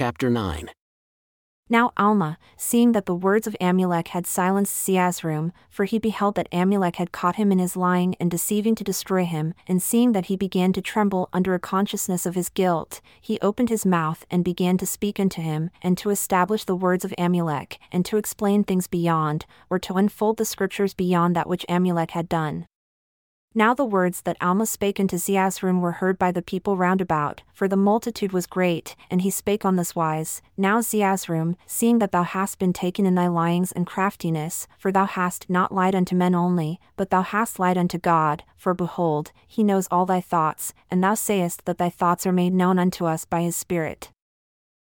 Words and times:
Chapter 0.00 0.30
9 0.30 0.70
Now 1.68 1.92
Alma, 1.98 2.38
seeing 2.56 2.92
that 2.92 3.04
the 3.04 3.14
words 3.14 3.46
of 3.46 3.54
Amulek 3.60 4.08
had 4.08 4.26
silenced 4.26 4.74
Zeezrom, 4.74 5.52
for 5.68 5.84
he 5.84 5.98
beheld 5.98 6.36
that 6.36 6.50
Amulek 6.50 6.96
had 6.96 7.12
caught 7.12 7.36
him 7.36 7.52
in 7.52 7.58
his 7.58 7.76
lying 7.76 8.14
and 8.18 8.30
deceiving 8.30 8.74
to 8.76 8.82
destroy 8.82 9.26
him, 9.26 9.52
and 9.66 9.82
seeing 9.82 10.12
that 10.12 10.24
he 10.28 10.38
began 10.38 10.72
to 10.72 10.80
tremble 10.80 11.28
under 11.34 11.52
a 11.52 11.58
consciousness 11.58 12.24
of 12.24 12.34
his 12.34 12.48
guilt, 12.48 13.02
he 13.20 13.38
opened 13.40 13.68
his 13.68 13.84
mouth 13.84 14.24
and 14.30 14.42
began 14.42 14.78
to 14.78 14.86
speak 14.86 15.20
unto 15.20 15.42
him, 15.42 15.68
and 15.82 15.98
to 15.98 16.08
establish 16.08 16.64
the 16.64 16.74
words 16.74 17.04
of 17.04 17.12
Amulek, 17.18 17.76
and 17.92 18.02
to 18.06 18.16
explain 18.16 18.64
things 18.64 18.86
beyond, 18.86 19.44
or 19.68 19.78
to 19.80 19.92
unfold 19.92 20.38
the 20.38 20.46
scriptures 20.46 20.94
beyond 20.94 21.36
that 21.36 21.46
which 21.46 21.66
Amulek 21.68 22.12
had 22.12 22.26
done. 22.26 22.64
Now 23.52 23.74
the 23.74 23.84
words 23.84 24.22
that 24.22 24.36
Alma 24.40 24.64
spake 24.64 25.00
unto 25.00 25.16
Zeezrom 25.16 25.80
were 25.80 25.98
heard 25.98 26.20
by 26.20 26.30
the 26.30 26.40
people 26.40 26.76
round 26.76 27.00
about, 27.00 27.42
for 27.52 27.66
the 27.66 27.76
multitude 27.76 28.30
was 28.30 28.46
great, 28.46 28.94
and 29.10 29.22
he 29.22 29.30
spake 29.30 29.64
on 29.64 29.74
this 29.74 29.96
wise 29.96 30.40
Now 30.56 30.78
Zeezrom, 30.80 31.56
seeing 31.66 31.98
that 31.98 32.12
thou 32.12 32.22
hast 32.22 32.60
been 32.60 32.72
taken 32.72 33.06
in 33.06 33.16
thy 33.16 33.26
lyings 33.26 33.72
and 33.72 33.88
craftiness, 33.88 34.68
for 34.78 34.92
thou 34.92 35.04
hast 35.04 35.50
not 35.50 35.74
lied 35.74 35.96
unto 35.96 36.14
men 36.14 36.32
only, 36.32 36.78
but 36.96 37.10
thou 37.10 37.22
hast 37.22 37.58
lied 37.58 37.76
unto 37.76 37.98
God, 37.98 38.44
for 38.56 38.72
behold, 38.72 39.32
he 39.48 39.64
knows 39.64 39.88
all 39.90 40.06
thy 40.06 40.20
thoughts, 40.20 40.72
and 40.88 41.02
thou 41.02 41.14
sayest 41.14 41.64
that 41.64 41.78
thy 41.78 41.90
thoughts 41.90 42.28
are 42.28 42.32
made 42.32 42.54
known 42.54 42.78
unto 42.78 43.04
us 43.04 43.24
by 43.24 43.42
his 43.42 43.56
Spirit. 43.56 44.12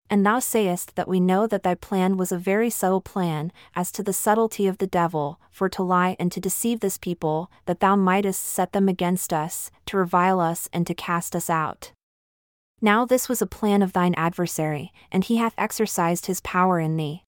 And 0.10 0.26
thou 0.26 0.40
sayest 0.40 0.96
that 0.96 1.08
we 1.08 1.20
know 1.20 1.46
that 1.46 1.62
thy 1.62 1.76
plan 1.76 2.18
was 2.18 2.32
a 2.32 2.38
very 2.38 2.72
subtle 2.72 3.02
plan, 3.02 3.52
as 3.76 3.92
to 3.92 4.02
the 4.02 4.14
subtlety 4.14 4.66
of 4.66 4.80
the 4.80 4.88
devil, 4.88 5.40
for 5.52 5.70
to 5.70 5.84
lie 5.84 6.16
and 6.20 6.32
to 6.32 6.40
deceive 6.40 6.80
this 6.80 6.98
people, 6.98 7.52
that 7.66 7.80
thou 7.80 7.96
mightest 7.96 8.44
set 8.44 8.74
them 8.74 8.90
against 8.90 9.32
us, 9.32 9.70
to 9.86 9.98
revile 9.98 10.40
us 10.40 10.68
and 10.74 10.88
to 10.88 10.96
cast 10.96 11.36
us 11.36 11.50
out. 11.50 11.92
Now 12.82 13.06
this 13.06 13.30
was 13.30 13.42
a 13.42 13.46
plan 13.46 13.84
of 13.84 13.94
thine 13.94 14.16
adversary, 14.16 14.92
and 15.12 15.24
he 15.24 15.38
hath 15.38 15.54
exercised 15.58 16.26
his 16.26 16.42
power 16.42 16.80
in 16.80 16.98
thee. 16.98 17.24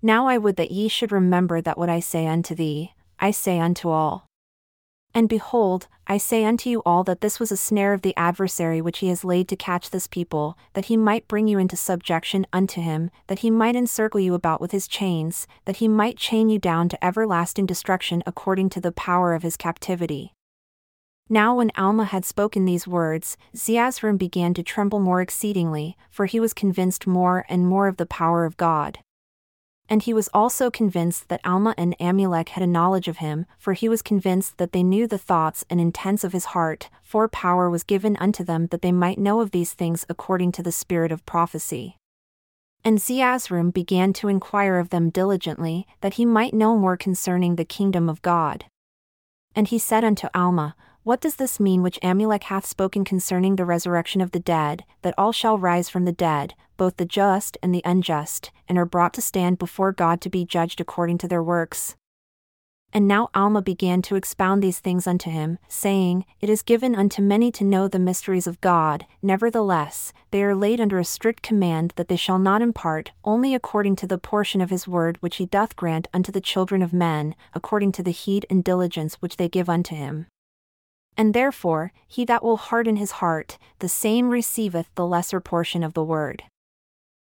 Now 0.00 0.26
I 0.26 0.38
would 0.38 0.56
that 0.56 0.70
ye 0.70 0.88
should 0.88 1.12
remember 1.12 1.60
that 1.60 1.76
what 1.76 1.90
I 1.90 2.00
say 2.00 2.26
unto 2.26 2.54
thee, 2.54 2.94
I 3.18 3.30
say 3.32 3.58
unto 3.58 3.90
all. 3.90 4.29
And 5.12 5.28
behold, 5.28 5.88
I 6.06 6.18
say 6.18 6.44
unto 6.44 6.70
you 6.70 6.82
all 6.86 7.02
that 7.04 7.20
this 7.20 7.40
was 7.40 7.50
a 7.50 7.56
snare 7.56 7.92
of 7.92 8.02
the 8.02 8.16
adversary 8.16 8.80
which 8.80 8.98
he 8.98 9.08
has 9.08 9.24
laid 9.24 9.48
to 9.48 9.56
catch 9.56 9.90
this 9.90 10.06
people, 10.06 10.56
that 10.74 10.86
he 10.86 10.96
might 10.96 11.26
bring 11.26 11.48
you 11.48 11.58
into 11.58 11.76
subjection 11.76 12.46
unto 12.52 12.80
him, 12.80 13.10
that 13.26 13.40
he 13.40 13.50
might 13.50 13.74
encircle 13.74 14.20
you 14.20 14.34
about 14.34 14.60
with 14.60 14.70
his 14.70 14.86
chains, 14.86 15.48
that 15.64 15.76
he 15.76 15.88
might 15.88 16.16
chain 16.16 16.48
you 16.48 16.58
down 16.58 16.88
to 16.88 17.04
everlasting 17.04 17.66
destruction 17.66 18.22
according 18.24 18.68
to 18.70 18.80
the 18.80 18.92
power 18.92 19.34
of 19.34 19.42
his 19.42 19.56
captivity. 19.56 20.32
Now, 21.28 21.56
when 21.56 21.72
Alma 21.76 22.04
had 22.04 22.24
spoken 22.24 22.64
these 22.64 22.88
words, 22.88 23.36
Zeezrom 23.54 24.16
began 24.16 24.54
to 24.54 24.62
tremble 24.62 25.00
more 25.00 25.20
exceedingly, 25.20 25.96
for 26.10 26.26
he 26.26 26.40
was 26.40 26.52
convinced 26.52 27.06
more 27.06 27.44
and 27.48 27.66
more 27.66 27.88
of 27.88 27.96
the 27.96 28.06
power 28.06 28.44
of 28.44 28.56
God 28.56 29.00
and 29.90 30.02
he 30.02 30.14
was 30.14 30.30
also 30.32 30.70
convinced 30.70 31.28
that 31.28 31.40
Alma 31.44 31.74
and 31.76 31.98
Amulek 31.98 32.50
had 32.50 32.62
a 32.62 32.66
knowledge 32.66 33.08
of 33.08 33.16
him, 33.16 33.44
for 33.58 33.72
he 33.72 33.88
was 33.88 34.02
convinced 34.02 34.56
that 34.58 34.70
they 34.70 34.84
knew 34.84 35.08
the 35.08 35.18
thoughts 35.18 35.64
and 35.68 35.80
intents 35.80 36.22
of 36.22 36.32
his 36.32 36.46
heart, 36.46 36.88
for 37.02 37.26
power 37.26 37.68
was 37.68 37.82
given 37.82 38.16
unto 38.18 38.44
them 38.44 38.68
that 38.68 38.82
they 38.82 38.92
might 38.92 39.18
know 39.18 39.40
of 39.40 39.50
these 39.50 39.72
things 39.72 40.06
according 40.08 40.52
to 40.52 40.62
the 40.62 40.70
spirit 40.70 41.10
of 41.10 41.26
prophecy. 41.26 41.96
And 42.84 42.98
Zeezrom 42.98 43.72
began 43.72 44.12
to 44.14 44.28
inquire 44.28 44.78
of 44.78 44.90
them 44.90 45.10
diligently, 45.10 45.88
that 46.02 46.14
he 46.14 46.24
might 46.24 46.54
know 46.54 46.76
more 46.76 46.96
concerning 46.96 47.56
the 47.56 47.64
kingdom 47.64 48.08
of 48.08 48.22
God. 48.22 48.66
And 49.56 49.66
he 49.66 49.78
said 49.78 50.04
unto 50.04 50.28
Alma, 50.32 50.76
what 51.02 51.20
does 51.20 51.36
this 51.36 51.58
mean 51.58 51.82
which 51.82 51.98
Amulek 52.02 52.44
hath 52.44 52.66
spoken 52.66 53.04
concerning 53.04 53.56
the 53.56 53.64
resurrection 53.64 54.20
of 54.20 54.30
the 54.30 54.38
dead, 54.38 54.84
that 55.02 55.14
all 55.18 55.32
shall 55.32 55.58
rise 55.58 55.88
from 55.88 56.04
the 56.04 56.12
dead, 56.12 56.54
both 56.80 56.96
the 56.96 57.04
just 57.04 57.58
and 57.62 57.74
the 57.74 57.82
unjust, 57.84 58.50
and 58.66 58.78
are 58.78 58.86
brought 58.86 59.12
to 59.12 59.20
stand 59.20 59.58
before 59.58 59.92
God 59.92 60.18
to 60.22 60.30
be 60.30 60.46
judged 60.46 60.80
according 60.80 61.18
to 61.18 61.28
their 61.28 61.42
works? 61.42 61.94
And 62.90 63.06
now 63.06 63.28
Alma 63.34 63.60
began 63.60 64.00
to 64.00 64.16
expound 64.16 64.62
these 64.62 64.78
things 64.78 65.06
unto 65.06 65.28
him, 65.28 65.58
saying, 65.68 66.24
It 66.40 66.48
is 66.48 66.62
given 66.62 66.94
unto 66.94 67.20
many 67.20 67.52
to 67.52 67.64
know 67.64 67.86
the 67.86 67.98
mysteries 67.98 68.46
of 68.46 68.62
God, 68.62 69.04
nevertheless, 69.20 70.14
they 70.30 70.42
are 70.42 70.54
laid 70.54 70.80
under 70.80 70.98
a 70.98 71.04
strict 71.04 71.42
command 71.42 71.92
that 71.96 72.08
they 72.08 72.16
shall 72.16 72.38
not 72.38 72.62
impart, 72.62 73.12
only 73.24 73.54
according 73.54 73.96
to 73.96 74.06
the 74.06 74.16
portion 74.16 74.62
of 74.62 74.70
his 74.70 74.88
word 74.88 75.18
which 75.20 75.36
he 75.36 75.44
doth 75.44 75.76
grant 75.76 76.08
unto 76.14 76.32
the 76.32 76.40
children 76.40 76.80
of 76.80 76.94
men, 76.94 77.34
according 77.52 77.92
to 77.92 78.02
the 78.02 78.10
heed 78.10 78.46
and 78.48 78.64
diligence 78.64 79.16
which 79.16 79.36
they 79.36 79.50
give 79.50 79.68
unto 79.68 79.94
him. 79.94 80.28
And 81.14 81.34
therefore, 81.34 81.92
he 82.08 82.24
that 82.24 82.42
will 82.42 82.56
harden 82.56 82.96
his 82.96 83.20
heart, 83.20 83.58
the 83.80 83.88
same 83.90 84.30
receiveth 84.30 84.88
the 84.94 85.06
lesser 85.06 85.40
portion 85.40 85.84
of 85.84 85.92
the 85.92 86.02
word. 86.02 86.44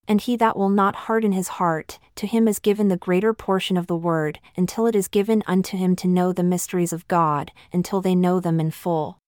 And 0.08 0.20
he 0.20 0.36
that 0.36 0.56
will 0.56 0.68
not 0.68 0.94
harden 1.06 1.32
his 1.32 1.48
heart, 1.48 1.98
to 2.16 2.26
him 2.26 2.48
is 2.48 2.58
given 2.58 2.88
the 2.88 2.96
greater 2.96 3.32
portion 3.32 3.76
of 3.76 3.86
the 3.86 3.96
word, 3.96 4.40
until 4.56 4.86
it 4.86 4.96
is 4.96 5.08
given 5.08 5.42
unto 5.46 5.76
him 5.76 5.94
to 5.96 6.08
know 6.08 6.32
the 6.32 6.42
mysteries 6.42 6.92
of 6.92 7.06
God, 7.08 7.52
until 7.72 8.00
they 8.00 8.14
know 8.14 8.40
them 8.40 8.58
in 8.58 8.70
full. 8.70 9.18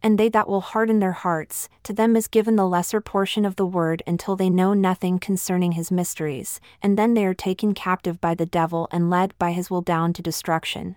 And 0.00 0.16
they 0.16 0.28
that 0.28 0.48
will 0.48 0.60
harden 0.60 1.00
their 1.00 1.12
hearts, 1.12 1.68
to 1.82 1.92
them 1.92 2.14
is 2.14 2.28
given 2.28 2.54
the 2.54 2.68
lesser 2.68 3.00
portion 3.00 3.44
of 3.44 3.56
the 3.56 3.66
word 3.66 4.02
until 4.06 4.36
they 4.36 4.48
know 4.48 4.72
nothing 4.72 5.18
concerning 5.18 5.72
his 5.72 5.90
mysteries, 5.90 6.60
and 6.80 6.96
then 6.96 7.14
they 7.14 7.24
are 7.24 7.34
taken 7.34 7.74
captive 7.74 8.20
by 8.20 8.36
the 8.36 8.46
devil 8.46 8.88
and 8.92 9.10
led 9.10 9.36
by 9.38 9.50
his 9.50 9.70
will 9.70 9.82
down 9.82 10.12
to 10.12 10.22
destruction. 10.22 10.94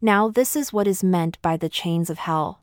Now 0.00 0.28
this 0.28 0.54
is 0.54 0.72
what 0.72 0.86
is 0.86 1.02
meant 1.02 1.42
by 1.42 1.56
the 1.56 1.68
chains 1.68 2.08
of 2.08 2.18
hell. 2.18 2.60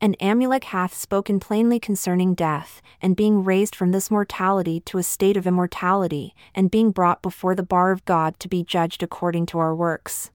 And 0.00 0.16
Amulek 0.20 0.64
hath 0.64 0.94
spoken 0.94 1.40
plainly 1.40 1.80
concerning 1.80 2.34
death, 2.34 2.80
and 3.02 3.16
being 3.16 3.42
raised 3.42 3.74
from 3.74 3.90
this 3.90 4.10
mortality 4.10 4.80
to 4.80 4.98
a 4.98 5.02
state 5.02 5.36
of 5.36 5.46
immortality, 5.46 6.34
and 6.54 6.70
being 6.70 6.92
brought 6.92 7.20
before 7.20 7.54
the 7.54 7.64
bar 7.64 7.90
of 7.90 8.04
God 8.04 8.38
to 8.40 8.48
be 8.48 8.62
judged 8.62 9.02
according 9.02 9.46
to 9.46 9.58
our 9.58 9.74
works. 9.74 10.30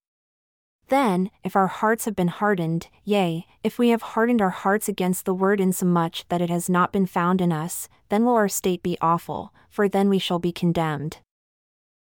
Then, 0.90 1.32
if 1.44 1.56
our 1.56 1.68
hearts 1.68 2.06
have 2.06 2.16
been 2.16 2.28
hardened, 2.28 2.88
yea, 3.06 3.48
if 3.64 3.80
we 3.80 3.90
have 3.90 4.02
hardened 4.02 4.42
our 4.42 4.50
hearts 4.50 4.90
against 4.90 5.26
the 5.26 5.34
word 5.34 5.62
insomuch 5.62 6.26
that 6.28 6.42
it 6.42 6.50
has 6.50 6.70
not 6.70 6.92
been 6.92 7.06
found 7.06 7.40
in 7.40 7.54
us, 7.54 7.88
then 8.10 8.26
will 8.26 8.36
our 8.36 8.50
state 8.50 8.84
be 8.84 8.98
awful, 9.02 9.54
for 9.70 9.88
then 9.88 10.10
we 10.10 10.20
shall 10.20 10.40
be 10.40 10.52
condemned. 10.52 11.20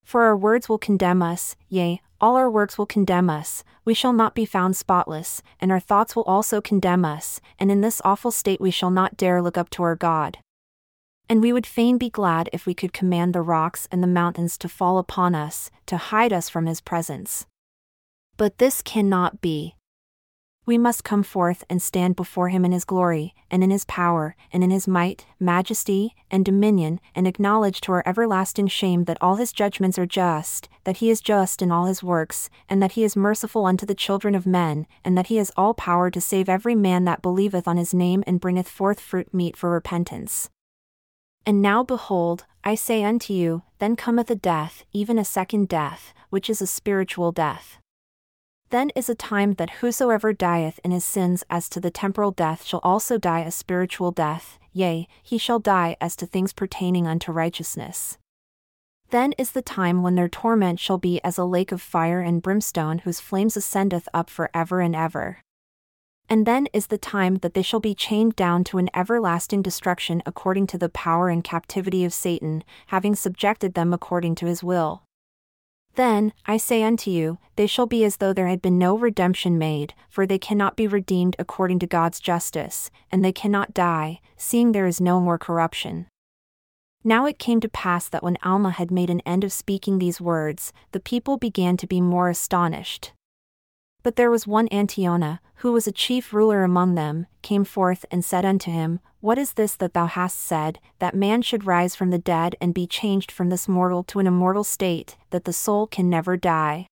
For 0.04 0.24
our 0.24 0.36
words 0.36 0.70
will 0.70 0.80
condemn 0.80 1.22
us, 1.22 1.56
yea, 1.68 2.02
all 2.22 2.36
our 2.36 2.50
works 2.50 2.78
will 2.78 2.86
condemn 2.86 3.30
us, 3.30 3.64
we 3.86 3.94
shall 3.94 4.14
not 4.14 4.36
be 4.36 4.46
found 4.46 4.76
spotless, 4.76 5.42
and 5.60 5.72
our 5.72 5.80
thoughts 5.80 6.16
will 6.16 6.24
also 6.24 6.62
condemn 6.62 7.06
us, 7.06 7.40
and 7.58 7.72
in 7.72 7.82
this 7.82 8.02
awful 8.06 8.32
state 8.32 8.62
we 8.62 8.72
shall 8.72 8.92
not 8.92 9.18
dare 9.18 9.42
look 9.42 9.58
up 9.58 9.70
to 9.72 9.84
our 9.84 9.96
God. 9.96 10.40
And 11.28 11.42
we 11.42 11.54
would 11.54 11.68
fain 11.68 11.98
be 11.98 12.10
glad 12.10 12.50
if 12.52 12.66
we 12.66 12.74
could 12.74 12.92
command 12.92 13.34
the 13.34 13.42
rocks 13.42 13.88
and 13.92 14.02
the 14.02 14.08
mountains 14.08 14.58
to 14.60 14.70
fall 14.70 14.98
upon 14.98 15.36
us, 15.36 15.70
to 15.86 15.98
hide 15.98 16.34
us 16.34 16.50
from 16.50 16.66
his 16.66 16.82
presence. 16.82 17.46
But 18.36 18.58
this 18.58 18.82
cannot 18.82 19.42
be 19.42 19.76
we 20.70 20.78
must 20.78 21.04
come 21.04 21.24
forth 21.24 21.64
and 21.68 21.82
stand 21.82 22.16
before 22.16 22.50
him 22.50 22.64
in 22.64 22.72
his 22.72 22.86
glory, 22.86 23.34
and 23.50 23.64
in 23.64 23.72
his 23.72 23.86
power, 23.86 24.36
and 24.54 24.64
in 24.64 24.70
his 24.70 24.88
might, 24.88 25.26
majesty, 25.40 26.14
and 26.30 26.46
dominion, 26.46 27.00
and 27.16 27.26
acknowledge 27.26 27.82
to 27.82 27.92
our 27.92 28.04
everlasting 28.06 28.68
shame 28.68 29.06
that 29.06 29.18
all 29.20 29.38
his 29.38 29.52
judgments 29.52 29.98
are 29.98 30.06
just, 30.06 30.70
that 30.84 30.98
he 30.98 31.10
is 31.10 31.22
just 31.22 31.64
in 31.64 31.72
all 31.72 31.86
his 31.86 32.04
works, 32.04 32.52
and 32.70 32.84
that 32.84 32.92
he 32.92 33.04
is 33.04 33.16
merciful 33.16 33.66
unto 33.66 33.84
the 33.84 33.96
children 33.96 34.36
of 34.36 34.46
men, 34.46 34.86
and 35.04 35.18
that 35.18 35.26
he 35.26 35.38
has 35.38 35.52
all 35.58 35.74
power 35.74 36.12
to 36.12 36.22
save 36.22 36.48
every 36.48 36.76
man 36.76 37.04
that 37.04 37.24
believeth 37.24 37.68
on 37.68 37.78
his 37.78 37.92
name 37.92 38.24
and 38.28 38.40
bringeth 38.40 38.70
forth 38.70 39.00
fruit 39.00 39.34
meet 39.34 39.58
for 39.58 39.72
repentance. 39.72 40.52
And 41.48 41.64
now 41.64 41.82
behold, 41.82 42.46
I 42.64 42.76
say 42.76 43.04
unto 43.04 43.34
you, 43.34 43.64
then 43.80 43.96
cometh 43.96 44.30
a 44.30 44.36
death, 44.36 44.86
even 44.94 45.18
a 45.18 45.26
second 45.26 45.68
death, 45.68 46.14
which 46.30 46.48
is 46.48 46.62
a 46.62 46.68
spiritual 46.68 47.32
death. 47.32 47.79
Then 48.72 48.92
is 48.96 49.10
a 49.10 49.16
time 49.16 49.54
that 49.56 49.82
whosoever 49.82 50.32
dieth 50.32 50.80
in 50.84 50.92
his 50.92 51.04
sins 51.04 51.44
as 51.50 51.70
to 51.70 51.80
the 51.80 51.90
temporal 51.90 52.32
death 52.32 52.64
shall 52.64 52.82
also 52.84 53.18
die 53.18 53.40
a 53.40 53.52
spiritual 53.52 54.12
death, 54.12 54.60
yea, 54.72 55.08
he 55.24 55.40
shall 55.40 55.58
die 55.60 55.98
as 56.00 56.16
to 56.18 56.28
things 56.28 56.54
pertaining 56.54 57.08
unto 57.08 57.32
righteousness. 57.32 58.20
Then 59.10 59.34
is 59.40 59.52
the 59.52 59.64
time 59.64 60.04
when 60.04 60.14
their 60.14 60.30
torment 60.30 60.80
shall 60.80 61.00
be 61.00 61.20
as 61.24 61.40
a 61.40 61.46
lake 61.46 61.72
of 61.72 61.82
fire 61.82 62.22
and 62.22 62.44
brimstone 62.44 63.00
whose 63.00 63.20
flames 63.20 63.58
ascendeth 63.58 64.08
up 64.14 64.30
for 64.30 64.52
ever 64.54 64.82
and 64.82 64.96
ever. 64.96 65.40
And 66.30 66.46
then 66.46 66.68
is 66.72 66.88
the 66.88 67.00
time 67.00 67.38
that 67.38 67.56
they 67.56 67.64
shall 67.64 67.80
be 67.80 67.96
chained 67.96 68.36
down 68.36 68.64
to 68.66 68.78
an 68.78 68.92
everlasting 68.94 69.64
destruction 69.64 70.22
according 70.28 70.68
to 70.68 70.78
the 70.78 70.90
power 70.90 71.30
and 71.30 71.44
captivity 71.44 72.06
of 72.06 72.14
Satan, 72.14 72.64
having 72.88 73.16
subjected 73.16 73.74
them 73.74 73.94
according 73.94 74.36
to 74.36 74.46
his 74.46 74.64
will. 74.64 75.02
Then, 75.96 76.34
I 76.46 76.58
say 76.58 76.84
unto 76.84 77.12
you, 77.12 77.40
they 77.56 77.68
shall 77.68 77.86
be 77.86 78.04
as 78.06 78.18
though 78.18 78.32
there 78.32 78.48
had 78.48 78.62
been 78.62 78.78
no 78.78 78.98
redemption 78.98 79.58
made, 79.58 79.94
for 80.10 80.26
they 80.26 80.40
cannot 80.40 80.76
be 80.78 80.88
redeemed 80.88 81.36
according 81.38 81.80
to 81.80 81.88
God's 81.88 82.20
justice, 82.20 82.90
and 83.12 83.24
they 83.24 83.34
cannot 83.34 83.74
die, 83.74 84.22
seeing 84.38 84.72
there 84.72 84.88
is 84.88 85.02
no 85.02 85.20
more 85.20 85.38
corruption. 85.38 86.08
Now 87.04 87.26
it 87.26 87.40
came 87.40 87.60
to 87.62 87.70
pass 87.70 88.10
that 88.10 88.24
when 88.24 88.38
Alma 88.44 88.72
had 88.72 88.92
made 88.92 89.10
an 89.10 89.22
end 89.22 89.44
of 89.44 89.54
speaking 89.54 90.00
these 90.00 90.20
words, 90.20 90.74
the 90.92 91.00
people 91.00 91.38
began 91.38 91.78
to 91.78 91.88
be 91.88 92.02
more 92.02 92.30
astonished. 92.30 93.14
But 94.02 94.16
there 94.16 94.32
was 94.32 94.48
one 94.48 94.70
Antionah, 94.70 95.40
who 95.56 95.74
was 95.74 95.88
a 95.88 95.92
chief 95.92 96.34
ruler 96.34 96.64
among 96.64 96.96
them, 96.96 97.28
came 97.42 97.66
forth 97.66 98.06
and 98.10 98.24
said 98.24 98.46
unto 98.46 98.72
him, 98.72 99.02
What 99.20 99.38
is 99.38 99.54
this 99.54 99.76
that 99.76 99.94
thou 99.94 100.06
hast 100.06 100.40
said, 100.40 100.80
that 101.00 101.16
man 101.16 101.42
should 101.42 101.66
rise 101.66 101.96
from 101.96 102.10
the 102.10 102.18
dead 102.18 102.56
and 102.62 102.74
be 102.74 102.88
changed 102.88 103.30
from 103.32 103.50
this 103.50 103.68
mortal 103.68 104.04
to 104.06 104.20
an 104.20 104.28
immortal 104.28 104.64
state, 104.64 105.18
that 105.32 105.44
the 105.44 105.52
soul 105.52 105.86
can 105.86 106.10
never 106.10 106.38
die? 106.38 106.88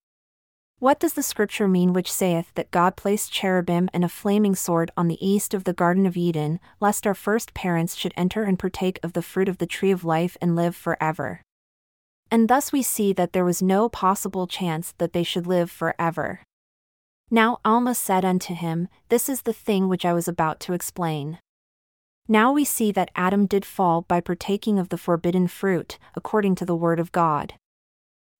What 0.79 0.99
does 0.99 1.13
the 1.13 1.23
scripture 1.23 1.67
mean 1.67 1.93
which 1.93 2.11
saith 2.11 2.53
that 2.53 2.69
God 2.69 2.95
placed 2.95 3.31
cherubim 3.31 3.89
and 3.93 4.03
a 4.03 4.09
flaming 4.09 4.53
sword 4.53 4.91
on 4.95 5.07
the 5.07 5.25
east 5.25 5.55
of 5.55 5.63
the 5.63 5.73
Garden 5.73 6.05
of 6.05 6.17
Eden, 6.17 6.59
lest 6.79 7.07
our 7.07 7.15
first 7.15 7.55
parents 7.55 7.95
should 7.95 8.13
enter 8.15 8.43
and 8.43 8.59
partake 8.59 8.99
of 9.01 9.13
the 9.13 9.23
fruit 9.23 9.49
of 9.49 9.57
the 9.57 9.65
tree 9.65 9.89
of 9.89 10.05
life 10.05 10.37
and 10.39 10.55
live 10.55 10.75
forever? 10.75 11.41
And 12.29 12.47
thus 12.47 12.71
we 12.71 12.83
see 12.83 13.13
that 13.13 13.33
there 13.33 13.45
was 13.45 13.61
no 13.61 13.89
possible 13.89 14.45
chance 14.45 14.93
that 14.97 15.13
they 15.13 15.23
should 15.23 15.47
live 15.47 15.71
forever. 15.71 16.41
Now 17.29 17.59
Alma 17.65 17.93
said 17.93 18.23
unto 18.23 18.53
him, 18.53 18.87
This 19.09 19.27
is 19.27 19.41
the 19.41 19.53
thing 19.53 19.89
which 19.89 20.05
I 20.05 20.13
was 20.13 20.29
about 20.29 20.61
to 20.61 20.73
explain. 20.73 21.39
Now 22.29 22.53
we 22.53 22.63
see 22.63 22.91
that 22.93 23.11
Adam 23.15 23.45
did 23.45 23.65
fall 23.65 24.01
by 24.01 24.21
partaking 24.21 24.79
of 24.79 24.89
the 24.89 24.97
forbidden 24.97 25.47
fruit, 25.47 25.97
according 26.15 26.55
to 26.55 26.65
the 26.65 26.75
word 26.75 26.99
of 26.99 27.11
God. 27.11 27.53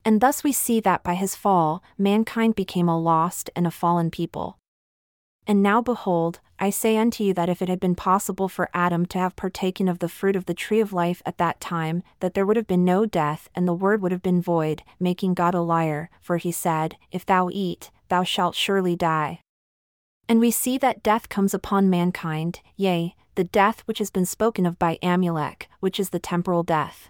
And 0.06 0.22
thus 0.22 0.44
we 0.44 0.54
see 0.54 0.80
that 0.81 1.04
by 1.04 1.16
his 1.16 1.36
fall, 1.36 1.84
mankind 1.98 2.56
became 2.56 2.88
a 2.88 3.00
lost 3.00 3.50
and 3.56 3.68
a 3.68 3.72
fallen 3.72 4.10
people. 4.10 4.57
And 5.45 5.62
now 5.62 5.81
behold, 5.81 6.39
I 6.60 6.69
say 6.69 6.98
unto 6.98 7.24
you 7.24 7.34
that 7.34 7.50
if 7.50 7.62
it 7.62 7.69
had 7.69 7.80
been 7.80 7.95
possible 7.95 8.50
for 8.50 8.69
Adam 8.74 9.06
to 9.07 9.19
have 9.19 9.36
partaken 9.36 9.88
of 9.88 10.00
the 10.00 10.10
fruit 10.10 10.36
of 10.36 10.45
the 10.45 10.54
tree 10.54 10.80
of 10.80 10.92
life 10.92 11.22
at 11.25 11.38
that 11.38 11.60
time, 11.60 12.04
that 12.19 12.34
there 12.34 12.45
would 12.45 12.57
have 12.57 12.68
been 12.68 12.84
no 12.84 13.06
death, 13.06 13.50
and 13.54 13.68
the 13.68 13.74
word 13.74 14.01
would 14.01 14.12
have 14.12 14.24
been 14.24 14.42
void, 14.42 14.84
making 15.00 15.34
God 15.34 15.54
a 15.54 15.62
liar, 15.62 16.10
for 16.19 16.38
he 16.38 16.51
said, 16.51 16.98
If 17.12 17.25
thou 17.25 17.50
eat, 17.51 17.92
thou 18.09 18.24
shalt 18.24 18.56
surely 18.56 18.95
die. 18.95 19.42
And 20.30 20.39
we 20.39 20.51
see 20.51 20.77
that 20.77 21.04
death 21.04 21.30
comes 21.30 21.54
upon 21.54 21.89
mankind, 21.89 22.62
yea, 22.75 23.15
the 23.36 23.44
death 23.44 23.81
which 23.86 24.00
has 24.00 24.09
been 24.09 24.25
spoken 24.25 24.65
of 24.65 24.80
by 24.80 24.98
Amulek, 25.01 25.68
which 25.80 26.00
is 26.00 26.09
the 26.09 26.19
temporal 26.19 26.63
death. 26.63 27.09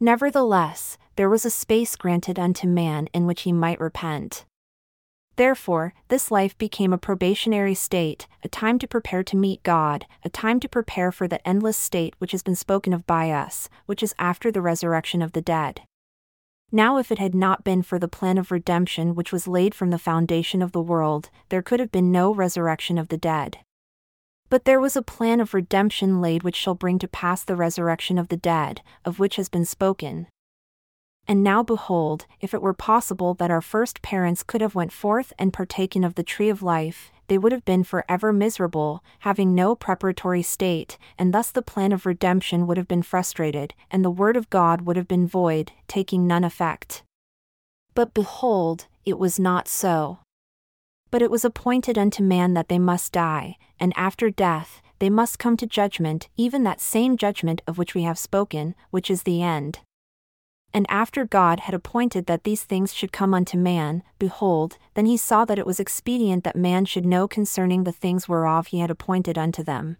Nevertheless, 0.00 0.98
there 1.16 1.28
was 1.28 1.44
a 1.44 1.50
space 1.50 1.96
granted 1.96 2.38
unto 2.38 2.66
man 2.66 3.08
in 3.12 3.26
which 3.26 3.42
he 3.42 3.52
might 3.52 3.80
repent. 3.80 4.44
Therefore, 5.36 5.94
this 6.08 6.32
life 6.32 6.58
became 6.58 6.92
a 6.92 6.98
probationary 6.98 7.74
state, 7.74 8.26
a 8.42 8.48
time 8.48 8.78
to 8.80 8.88
prepare 8.88 9.22
to 9.22 9.36
meet 9.36 9.62
God, 9.62 10.04
a 10.24 10.28
time 10.28 10.58
to 10.60 10.68
prepare 10.68 11.12
for 11.12 11.28
the 11.28 11.46
endless 11.46 11.76
state 11.76 12.14
which 12.18 12.32
has 12.32 12.42
been 12.42 12.56
spoken 12.56 12.92
of 12.92 13.06
by 13.06 13.30
us, 13.30 13.68
which 13.86 14.02
is 14.02 14.14
after 14.18 14.50
the 14.50 14.60
resurrection 14.60 15.22
of 15.22 15.32
the 15.32 15.40
dead. 15.40 15.82
Now, 16.70 16.98
if 16.98 17.10
it 17.10 17.18
had 17.18 17.34
not 17.34 17.64
been 17.64 17.82
for 17.82 17.98
the 17.98 18.08
plan 18.08 18.36
of 18.36 18.50
redemption 18.50 19.14
which 19.14 19.32
was 19.32 19.48
laid 19.48 19.74
from 19.74 19.88
the 19.88 19.98
foundation 19.98 20.60
of 20.60 20.72
the 20.72 20.82
world, 20.82 21.30
there 21.48 21.62
could 21.62 21.80
have 21.80 21.90
been 21.90 22.12
no 22.12 22.32
resurrection 22.32 22.98
of 22.98 23.08
the 23.08 23.16
dead. 23.16 23.58
But 24.50 24.66
there 24.66 24.80
was 24.80 24.94
a 24.94 25.02
plan 25.02 25.40
of 25.40 25.54
redemption 25.54 26.20
laid 26.20 26.42
which 26.42 26.56
shall 26.56 26.74
bring 26.74 26.98
to 26.98 27.08
pass 27.08 27.42
the 27.42 27.56
resurrection 27.56 28.18
of 28.18 28.28
the 28.28 28.36
dead, 28.36 28.82
of 29.04 29.18
which 29.18 29.36
has 29.36 29.48
been 29.48 29.64
spoken, 29.64 30.26
and 31.28 31.44
now 31.44 31.62
behold, 31.62 32.24
if 32.40 32.54
it 32.54 32.62
were 32.62 32.72
possible 32.72 33.34
that 33.34 33.50
our 33.50 33.60
first 33.60 34.00
parents 34.00 34.42
could 34.42 34.62
have 34.62 34.74
went 34.74 34.90
forth 34.90 35.34
and 35.38 35.52
partaken 35.52 36.02
of 36.02 36.14
the 36.14 36.22
tree 36.22 36.48
of 36.48 36.62
life, 36.62 37.12
they 37.28 37.36
would 37.36 37.52
have 37.52 37.66
been 37.66 37.84
forever 37.84 38.32
miserable, 38.32 39.04
having 39.20 39.54
no 39.54 39.74
preparatory 39.74 40.42
state, 40.42 40.96
and 41.18 41.34
thus 41.34 41.50
the 41.50 41.60
plan 41.60 41.92
of 41.92 42.06
redemption 42.06 42.66
would 42.66 42.78
have 42.78 42.88
been 42.88 43.02
frustrated, 43.02 43.74
and 43.90 44.02
the 44.02 44.10
word 44.10 44.38
of 44.38 44.48
God 44.48 44.82
would 44.82 44.96
have 44.96 45.06
been 45.06 45.26
void, 45.26 45.72
taking 45.86 46.26
none 46.26 46.44
effect. 46.44 47.02
But 47.94 48.14
behold, 48.14 48.86
it 49.04 49.18
was 49.18 49.38
not 49.38 49.68
so. 49.68 50.20
But 51.10 51.20
it 51.20 51.30
was 51.30 51.44
appointed 51.44 51.98
unto 51.98 52.22
man 52.22 52.54
that 52.54 52.68
they 52.68 52.78
must 52.78 53.12
die, 53.12 53.56
and 53.78 53.92
after 53.96 54.30
death, 54.30 54.80
they 54.98 55.10
must 55.10 55.38
come 55.38 55.58
to 55.58 55.66
judgment, 55.66 56.28
even 56.38 56.64
that 56.64 56.80
same 56.80 57.18
judgment 57.18 57.60
of 57.66 57.76
which 57.76 57.94
we 57.94 58.02
have 58.02 58.18
spoken, 58.18 58.74
which 58.90 59.10
is 59.10 59.24
the 59.24 59.42
end. 59.42 59.80
And 60.74 60.86
after 60.88 61.24
God 61.24 61.60
had 61.60 61.74
appointed 61.74 62.26
that 62.26 62.44
these 62.44 62.64
things 62.64 62.92
should 62.92 63.12
come 63.12 63.32
unto 63.32 63.56
man, 63.56 64.02
behold, 64.18 64.76
then 64.94 65.06
he 65.06 65.16
saw 65.16 65.44
that 65.44 65.58
it 65.58 65.66
was 65.66 65.80
expedient 65.80 66.44
that 66.44 66.56
man 66.56 66.84
should 66.84 67.06
know 67.06 67.26
concerning 67.26 67.84
the 67.84 67.92
things 67.92 68.28
whereof 68.28 68.68
he 68.68 68.80
had 68.80 68.90
appointed 68.90 69.38
unto 69.38 69.62
them. 69.62 69.96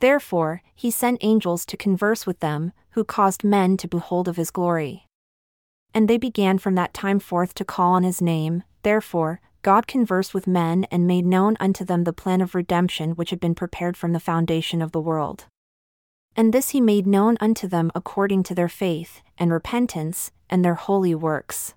Therefore, 0.00 0.62
he 0.74 0.90
sent 0.90 1.18
angels 1.22 1.64
to 1.66 1.76
converse 1.76 2.26
with 2.26 2.40
them, 2.40 2.72
who 2.90 3.04
caused 3.04 3.44
men 3.44 3.76
to 3.76 3.88
behold 3.88 4.28
of 4.28 4.36
his 4.36 4.50
glory. 4.50 5.06
And 5.94 6.08
they 6.08 6.18
began 6.18 6.58
from 6.58 6.74
that 6.74 6.94
time 6.94 7.18
forth 7.18 7.54
to 7.54 7.64
call 7.64 7.94
on 7.94 8.02
his 8.02 8.20
name, 8.20 8.64
therefore, 8.82 9.40
God 9.62 9.86
conversed 9.86 10.34
with 10.34 10.46
men 10.46 10.86
and 10.90 11.06
made 11.06 11.26
known 11.26 11.56
unto 11.58 11.84
them 11.84 12.04
the 12.04 12.12
plan 12.12 12.40
of 12.40 12.54
redemption 12.54 13.12
which 13.12 13.30
had 13.30 13.40
been 13.40 13.54
prepared 13.54 13.96
from 13.96 14.12
the 14.12 14.20
foundation 14.20 14.80
of 14.80 14.92
the 14.92 15.00
world. 15.00 15.46
And 16.38 16.54
this 16.54 16.68
he 16.68 16.80
made 16.80 17.04
known 17.04 17.36
unto 17.40 17.66
them 17.66 17.90
according 17.96 18.44
to 18.44 18.54
their 18.54 18.68
faith, 18.68 19.22
and 19.38 19.52
repentance, 19.52 20.30
and 20.48 20.64
their 20.64 20.76
holy 20.76 21.12
works. 21.12 21.74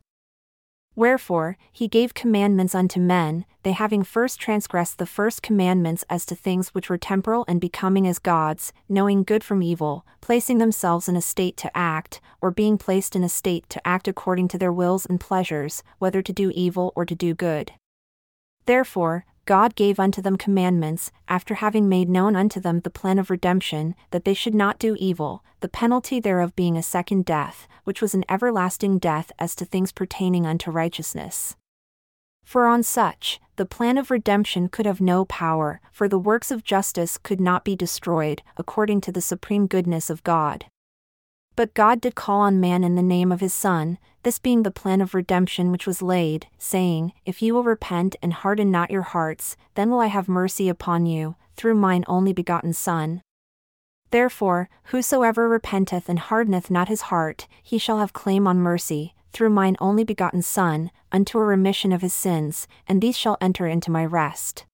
Wherefore, 0.95 1.57
he 1.71 1.87
gave 1.87 2.13
commandments 2.13 2.75
unto 2.75 2.99
men, 2.99 3.45
they 3.63 3.71
having 3.71 4.03
first 4.03 4.39
transgressed 4.39 4.99
the 4.99 5.07
first 5.07 5.41
commandments 5.41 6.05
as 6.11 6.27
to 6.27 6.35
things 6.35 6.75
which 6.75 6.91
were 6.91 6.99
temporal 6.99 7.43
and 7.47 7.59
becoming 7.59 8.05
as 8.05 8.19
gods, 8.19 8.71
knowing 8.87 9.23
good 9.23 9.43
from 9.43 9.63
evil, 9.63 10.05
placing 10.21 10.59
themselves 10.59 11.09
in 11.09 11.15
a 11.15 11.23
state 11.23 11.57
to 11.57 11.75
act, 11.75 12.21
or 12.39 12.51
being 12.51 12.77
placed 12.77 13.15
in 13.15 13.23
a 13.23 13.29
state 13.29 13.67
to 13.69 13.87
act 13.87 14.07
according 14.07 14.47
to 14.49 14.59
their 14.59 14.71
wills 14.71 15.07
and 15.07 15.19
pleasures, 15.19 15.81
whether 15.97 16.21
to 16.21 16.31
do 16.31 16.51
evil 16.53 16.93
or 16.95 17.03
to 17.03 17.15
do 17.15 17.33
good. 17.33 17.71
Therefore, 18.67 19.25
God 19.45 19.75
gave 19.75 19.99
unto 19.99 20.21
them 20.21 20.37
commandments, 20.37 21.11
after 21.27 21.55
having 21.55 21.89
made 21.89 22.09
known 22.09 22.35
unto 22.35 22.59
them 22.59 22.81
the 22.81 22.89
plan 22.89 23.17
of 23.17 23.29
redemption, 23.29 23.95
that 24.11 24.23
they 24.23 24.33
should 24.33 24.53
not 24.53 24.79
do 24.79 24.95
evil, 24.99 25.43
the 25.61 25.67
penalty 25.67 26.19
thereof 26.19 26.55
being 26.55 26.77
a 26.77 26.83
second 26.83 27.25
death, 27.25 27.67
which 27.83 28.01
was 28.01 28.13
an 28.13 28.23
everlasting 28.29 28.99
death 28.99 29.31
as 29.39 29.55
to 29.55 29.65
things 29.65 29.91
pertaining 29.91 30.45
unto 30.45 30.69
righteousness. 30.69 31.55
For 32.43 32.67
on 32.67 32.83
such, 32.83 33.39
the 33.55 33.65
plan 33.65 33.97
of 33.97 34.11
redemption 34.11 34.67
could 34.67 34.85
have 34.85 35.01
no 35.01 35.25
power, 35.25 35.81
for 35.91 36.07
the 36.07 36.19
works 36.19 36.51
of 36.51 36.63
justice 36.63 37.17
could 37.17 37.39
not 37.39 37.63
be 37.63 37.75
destroyed, 37.75 38.41
according 38.57 39.01
to 39.01 39.11
the 39.11 39.21
supreme 39.21 39.67
goodness 39.67 40.09
of 40.09 40.23
God. 40.23 40.65
But 41.55 41.73
God 41.73 41.99
did 42.01 42.15
call 42.15 42.41
on 42.41 42.59
man 42.59 42.83
in 42.83 42.95
the 42.95 43.01
name 43.01 43.31
of 43.31 43.41
his 43.41 43.53
Son, 43.53 43.97
this 44.23 44.39
being 44.39 44.63
the 44.63 44.71
plan 44.71 45.01
of 45.01 45.13
redemption 45.13 45.71
which 45.71 45.87
was 45.87 46.01
laid, 46.01 46.47
saying, 46.57 47.13
If 47.25 47.41
ye 47.41 47.51
will 47.51 47.63
repent 47.63 48.15
and 48.21 48.33
harden 48.33 48.71
not 48.71 48.91
your 48.91 49.01
hearts, 49.01 49.57
then 49.75 49.89
will 49.89 49.99
I 49.99 50.07
have 50.07 50.29
mercy 50.29 50.69
upon 50.69 51.05
you, 51.05 51.35
through 51.55 51.75
mine 51.75 52.05
only 52.07 52.33
begotten 52.33 52.73
Son. 52.73 53.21
Therefore, 54.11 54.69
whosoever 54.85 55.47
repenteth 55.47 56.07
and 56.07 56.19
hardeneth 56.19 56.69
not 56.69 56.89
his 56.89 57.01
heart, 57.03 57.47
he 57.63 57.77
shall 57.77 57.99
have 57.99 58.13
claim 58.13 58.45
on 58.45 58.59
mercy, 58.59 59.15
through 59.31 59.49
mine 59.49 59.77
only 59.79 60.03
begotten 60.03 60.41
Son, 60.41 60.91
unto 61.11 61.37
a 61.37 61.43
remission 61.43 61.91
of 61.91 62.01
his 62.01 62.13
sins, 62.13 62.67
and 62.87 63.01
these 63.01 63.17
shall 63.17 63.37
enter 63.41 63.67
into 63.67 63.89
my 63.89 64.05
rest. 64.05 64.65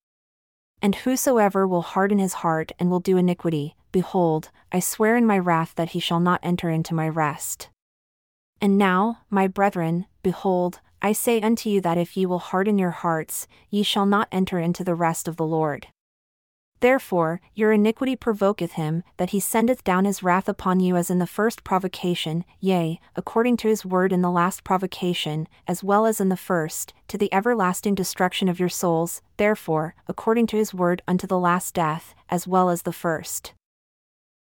And 0.82 0.96
whosoever 0.96 1.68
will 1.68 1.82
harden 1.82 2.20
his 2.20 2.34
heart 2.36 2.72
and 2.80 2.90
will 2.90 3.00
do 3.00 3.18
iniquity, 3.18 3.76
behold, 3.92 4.50
I 4.72 4.80
swear 4.80 5.16
in 5.16 5.26
my 5.26 5.38
wrath 5.38 5.74
that 5.76 5.90
he 5.90 6.00
shall 6.00 6.20
not 6.20 6.40
enter 6.44 6.70
into 6.70 6.94
my 6.94 7.08
rest. 7.08 7.70
And 8.60 8.78
now, 8.78 9.20
my 9.30 9.48
brethren, 9.48 10.08
behold, 10.24 10.80
I 11.02 11.12
say 11.12 11.40
unto 11.42 11.70
you 11.70 11.80
that 11.82 11.98
if 11.98 12.18
ye 12.18 12.26
will 12.26 12.40
harden 12.40 12.80
your 12.80 12.92
hearts, 12.92 13.48
ye 13.70 13.84
shall 13.84 14.06
not 14.06 14.28
enter 14.32 14.60
into 14.60 14.84
the 14.84 14.96
rest 14.96 15.28
of 15.28 15.38
the 15.38 15.46
Lord. 15.46 15.88
Therefore, 16.80 17.42
your 17.56 17.72
iniquity 17.72 18.16
provoketh 18.16 18.74
him, 18.74 19.04
that 19.18 19.32
he 19.32 19.40
sendeth 19.40 19.84
down 19.84 20.06
his 20.06 20.22
wrath 20.22 20.48
upon 20.48 20.80
you 20.80 20.96
as 20.96 21.10
in 21.10 21.18
the 21.18 21.26
first 21.26 21.64
provocation, 21.64 22.46
yea, 22.60 23.00
according 23.16 23.58
to 23.58 23.68
his 23.68 23.84
word 23.84 24.14
in 24.14 24.22
the 24.22 24.30
last 24.30 24.64
provocation, 24.64 25.48
as 25.68 25.84
well 25.84 26.06
as 26.06 26.22
in 26.22 26.30
the 26.30 26.38
first, 26.38 26.94
to 27.08 27.18
the 27.18 27.34
everlasting 27.34 27.96
destruction 27.96 28.48
of 28.48 28.60
your 28.60 28.70
souls, 28.70 29.24
therefore, 29.38 29.96
according 30.08 30.46
to 30.48 30.58
his 30.58 30.74
word 30.74 31.02
unto 31.08 31.26
the 31.26 31.40
last 31.40 31.74
death, 31.74 32.14
as 32.30 32.48
well 32.48 32.70
as 32.70 32.84
the 32.84 32.94
first. 32.94 33.54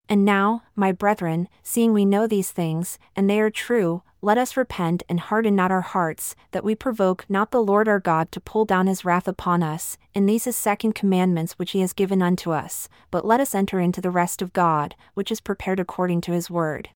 And 0.08 0.25
now, 0.25 0.62
my 0.76 0.92
brethren, 0.92 1.49
seeing 1.62 1.92
we 1.92 2.04
know 2.04 2.26
these 2.26 2.50
things, 2.50 2.99
and 3.16 3.28
they 3.28 3.40
are 3.40 3.50
true, 3.50 4.02
let 4.20 4.38
us 4.38 4.56
repent 4.56 5.02
and 5.08 5.20
harden 5.20 5.54
not 5.54 5.70
our 5.70 5.82
hearts, 5.82 6.34
that 6.52 6.64
we 6.64 6.75
provoke 6.75 7.25
not 7.28 7.50
the 7.50 7.62
Lord 7.62 7.88
our 7.88 8.00
God 8.00 8.32
to 8.32 8.40
pull 8.40 8.64
down 8.64 8.87
his 8.87 9.04
wrath 9.04 9.28
upon 9.28 9.62
us, 9.62 9.99
in 10.14 10.26
these 10.26 10.44
his 10.44 10.56
second 10.56 10.94
commandments 10.94 11.54
which 11.54 11.73
he 11.73 11.80
has 11.80 11.92
given 11.92 12.23
unto 12.23 12.50
us, 12.50 12.88
but 13.11 13.26
let 13.26 13.40
us 13.40 13.54
enter 13.54 13.80
into 13.80 14.00
the 14.00 14.11
rest 14.11 14.40
of 14.40 14.52
God, 14.52 14.94
which 15.14 15.30
is 15.30 15.40
prepared 15.40 15.80
according 15.80 16.20
to 16.23 16.32
his 16.32 16.50
word. 16.50 16.88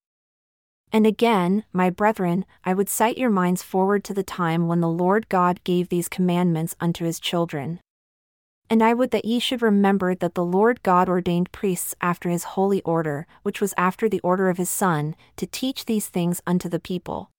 And 0.90 1.06
again, 1.06 1.64
my 1.72 1.90
brethren, 1.90 2.46
I 2.64 2.72
would 2.72 2.88
cite 2.88 3.18
your 3.18 3.30
minds 3.30 3.62
forward 3.62 4.04
to 4.04 4.14
the 4.14 4.22
time 4.22 4.66
when 4.66 4.80
the 4.80 4.88
Lord 4.88 5.28
God 5.28 5.62
gave 5.64 5.90
these 5.90 6.08
commandments 6.08 6.74
unto 6.80 7.04
his 7.04 7.20
children. 7.20 7.80
And 8.70 8.82
I 8.82 8.92
would 8.92 9.10
that 9.12 9.24
ye 9.24 9.38
should 9.38 9.62
remember 9.62 10.14
that 10.14 10.34
the 10.34 10.44
Lord 10.44 10.82
God 10.82 11.08
ordained 11.08 11.52
priests 11.52 11.94
after 12.02 12.28
his 12.28 12.44
holy 12.44 12.82
order, 12.82 13.26
which 13.42 13.60
was 13.60 13.72
after 13.78 14.08
the 14.08 14.20
order 14.20 14.50
of 14.50 14.58
his 14.58 14.68
Son, 14.68 15.16
to 15.36 15.46
teach 15.46 15.86
these 15.86 16.08
things 16.08 16.42
unto 16.46 16.68
the 16.68 16.80
people. 16.80 17.30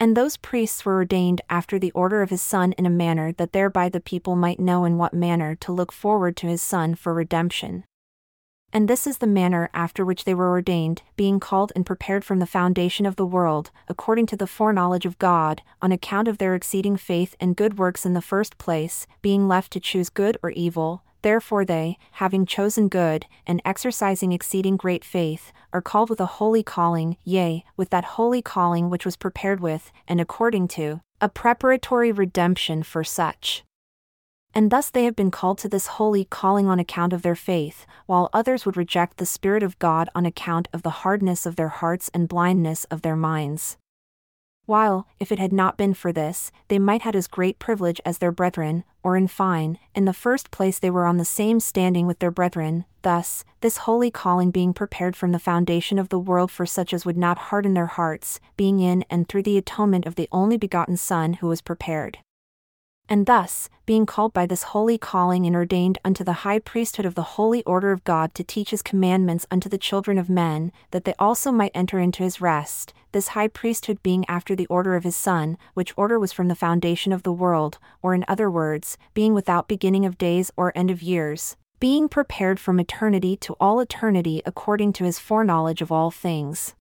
And 0.00 0.16
those 0.16 0.36
priests 0.36 0.84
were 0.84 0.94
ordained 0.94 1.42
after 1.50 1.78
the 1.78 1.90
order 1.90 2.22
of 2.22 2.30
his 2.30 2.40
Son 2.40 2.72
in 2.72 2.86
a 2.86 2.90
manner 2.90 3.32
that 3.32 3.52
thereby 3.52 3.88
the 3.88 4.00
people 4.00 4.36
might 4.36 4.60
know 4.60 4.84
in 4.84 4.96
what 4.96 5.12
manner 5.12 5.54
to 5.56 5.72
look 5.72 5.92
forward 5.92 6.36
to 6.38 6.46
his 6.46 6.62
Son 6.62 6.94
for 6.94 7.12
redemption. 7.12 7.84
And 8.72 8.86
this 8.86 9.06
is 9.06 9.18
the 9.18 9.26
manner 9.26 9.70
after 9.72 10.04
which 10.04 10.24
they 10.24 10.34
were 10.34 10.50
ordained, 10.50 11.02
being 11.16 11.40
called 11.40 11.72
and 11.74 11.86
prepared 11.86 12.24
from 12.24 12.38
the 12.38 12.46
foundation 12.46 13.06
of 13.06 13.16
the 13.16 13.24
world, 13.24 13.70
according 13.88 14.26
to 14.26 14.36
the 14.36 14.46
foreknowledge 14.46 15.06
of 15.06 15.18
God, 15.18 15.62
on 15.80 15.90
account 15.90 16.28
of 16.28 16.36
their 16.36 16.54
exceeding 16.54 16.96
faith 16.98 17.34
and 17.40 17.56
good 17.56 17.78
works 17.78 18.04
in 18.04 18.12
the 18.12 18.20
first 18.20 18.58
place, 18.58 19.06
being 19.22 19.48
left 19.48 19.72
to 19.72 19.80
choose 19.80 20.10
good 20.10 20.36
or 20.42 20.50
evil, 20.50 21.02
therefore 21.22 21.64
they, 21.64 21.96
having 22.12 22.44
chosen 22.44 22.88
good, 22.88 23.24
and 23.46 23.62
exercising 23.64 24.32
exceeding 24.32 24.76
great 24.76 25.04
faith, 25.04 25.50
are 25.72 25.82
called 25.82 26.10
with 26.10 26.20
a 26.20 26.26
holy 26.26 26.62
calling, 26.62 27.16
yea, 27.24 27.64
with 27.76 27.88
that 27.88 28.04
holy 28.04 28.42
calling 28.42 28.90
which 28.90 29.06
was 29.06 29.16
prepared 29.16 29.60
with, 29.60 29.90
and 30.06 30.20
according 30.20 30.68
to, 30.68 31.00
a 31.22 31.28
preparatory 31.28 32.12
redemption 32.12 32.82
for 32.82 33.02
such. 33.02 33.64
And 34.54 34.70
thus 34.70 34.90
they 34.90 35.04
have 35.04 35.14
been 35.14 35.30
called 35.30 35.58
to 35.58 35.68
this 35.68 35.86
holy 35.86 36.24
calling 36.24 36.66
on 36.66 36.78
account 36.78 37.12
of 37.12 37.22
their 37.22 37.36
faith, 37.36 37.86
while 38.06 38.30
others 38.32 38.64
would 38.66 38.76
reject 38.76 39.18
the 39.18 39.26
Spirit 39.26 39.62
of 39.62 39.78
God 39.78 40.08
on 40.14 40.26
account 40.26 40.68
of 40.72 40.82
the 40.82 41.04
hardness 41.04 41.46
of 41.46 41.56
their 41.56 41.68
hearts 41.68 42.10
and 42.14 42.28
blindness 42.28 42.84
of 42.84 43.02
their 43.02 43.16
minds. 43.16 43.76
While, 44.68 45.06
if 45.18 45.32
it 45.32 45.38
had 45.38 45.52
not 45.52 45.78
been 45.78 45.94
for 45.94 46.12
this, 46.12 46.52
they 46.68 46.78
might 46.78 47.00
had 47.00 47.16
as 47.16 47.26
great 47.26 47.58
privilege 47.58 48.02
as 48.04 48.18
their 48.18 48.30
brethren, 48.30 48.84
or 49.02 49.16
in 49.16 49.26
fine, 49.26 49.78
in 49.94 50.04
the 50.04 50.12
first 50.12 50.50
place 50.50 50.78
they 50.78 50.90
were 50.90 51.06
on 51.06 51.16
the 51.16 51.24
same 51.24 51.58
standing 51.58 52.06
with 52.06 52.18
their 52.18 52.30
brethren, 52.30 52.84
thus, 53.00 53.44
this 53.62 53.78
holy 53.78 54.10
calling 54.10 54.50
being 54.50 54.74
prepared 54.74 55.16
from 55.16 55.32
the 55.32 55.38
foundation 55.38 55.98
of 55.98 56.10
the 56.10 56.18
world 56.18 56.50
for 56.50 56.66
such 56.66 56.92
as 56.92 57.06
would 57.06 57.16
not 57.16 57.38
harden 57.48 57.72
their 57.72 57.86
hearts, 57.86 58.40
being 58.58 58.78
in 58.78 59.06
and 59.08 59.26
through 59.26 59.44
the 59.44 59.56
atonement 59.56 60.04
of 60.04 60.16
the 60.16 60.28
only 60.32 60.58
begotten 60.58 60.98
Son 60.98 61.34
who 61.34 61.46
was 61.46 61.62
prepared 61.62 62.18
and 63.08 63.26
thus, 63.26 63.68
being 63.86 64.04
called 64.04 64.32
by 64.32 64.44
this 64.44 64.64
holy 64.64 64.98
calling 64.98 65.46
and 65.46 65.56
ordained 65.56 65.98
unto 66.04 66.22
the 66.22 66.44
high 66.44 66.58
priesthood 66.58 67.06
of 67.06 67.14
the 67.14 67.38
holy 67.38 67.64
order 67.64 67.90
of 67.90 68.04
God 68.04 68.34
to 68.34 68.44
teach 68.44 68.70
his 68.70 68.82
commandments 68.82 69.46
unto 69.50 69.68
the 69.68 69.78
children 69.78 70.18
of 70.18 70.28
men, 70.28 70.72
that 70.90 71.04
they 71.04 71.14
also 71.18 71.50
might 71.50 71.72
enter 71.74 71.98
into 71.98 72.22
his 72.22 72.40
rest, 72.40 72.92
this 73.12 73.28
high 73.28 73.48
priesthood 73.48 74.02
being 74.02 74.24
after 74.28 74.54
the 74.54 74.66
order 74.66 74.94
of 74.94 75.04
his 75.04 75.16
Son, 75.16 75.56
which 75.74 75.94
order 75.96 76.18
was 76.18 76.32
from 76.32 76.48
the 76.48 76.54
foundation 76.54 77.12
of 77.12 77.22
the 77.22 77.32
world, 77.32 77.78
or 78.02 78.14
in 78.14 78.24
other 78.28 78.50
words, 78.50 78.98
being 79.14 79.32
without 79.32 79.68
beginning 79.68 80.04
of 80.04 80.18
days 80.18 80.50
or 80.56 80.72
end 80.76 80.90
of 80.90 81.02
years, 81.02 81.56
being 81.80 82.08
prepared 82.08 82.60
from 82.60 82.78
eternity 82.78 83.36
to 83.36 83.56
all 83.58 83.80
eternity 83.80 84.42
according 84.44 84.92
to 84.92 85.04
his 85.04 85.18
foreknowledge 85.18 85.80
of 85.80 85.90
all 85.90 86.10
things. 86.10 86.74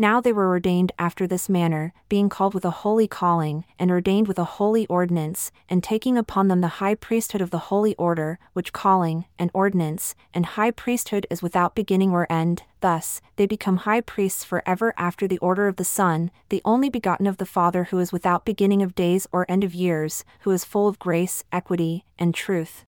Now 0.00 0.18
they 0.22 0.32
were 0.32 0.48
ordained 0.48 0.92
after 0.98 1.26
this 1.26 1.46
manner, 1.46 1.92
being 2.08 2.30
called 2.30 2.54
with 2.54 2.64
a 2.64 2.70
holy 2.70 3.06
calling, 3.06 3.66
and 3.78 3.90
ordained 3.90 4.28
with 4.28 4.38
a 4.38 4.56
holy 4.56 4.86
ordinance, 4.86 5.52
and 5.68 5.84
taking 5.84 6.16
upon 6.16 6.48
them 6.48 6.62
the 6.62 6.80
high 6.80 6.94
priesthood 6.94 7.42
of 7.42 7.50
the 7.50 7.68
holy 7.68 7.94
order, 7.96 8.38
which 8.54 8.72
calling, 8.72 9.26
and 9.38 9.50
ordinance, 9.52 10.14
and 10.32 10.46
high 10.56 10.70
priesthood 10.70 11.26
is 11.28 11.42
without 11.42 11.74
beginning 11.74 12.12
or 12.12 12.26
end, 12.32 12.62
thus, 12.80 13.20
they 13.36 13.44
become 13.44 13.76
high 13.76 14.00
priests 14.00 14.42
for 14.42 14.62
ever 14.64 14.94
after 14.96 15.28
the 15.28 15.36
order 15.40 15.68
of 15.68 15.76
the 15.76 15.84
Son, 15.84 16.30
the 16.48 16.62
only 16.64 16.88
begotten 16.88 17.26
of 17.26 17.36
the 17.36 17.44
Father 17.44 17.84
who 17.84 17.98
is 17.98 18.10
without 18.10 18.46
beginning 18.46 18.80
of 18.80 18.94
days 18.94 19.26
or 19.32 19.44
end 19.50 19.62
of 19.62 19.74
years, 19.74 20.24
who 20.44 20.50
is 20.50 20.64
full 20.64 20.88
of 20.88 20.98
grace, 20.98 21.44
equity, 21.52 22.06
and 22.18 22.34
truth. 22.34 22.86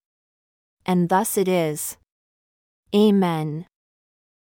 And 0.86 1.10
thus 1.10 1.36
it 1.36 1.46
is. 1.46 1.98
Amen. 2.94 3.66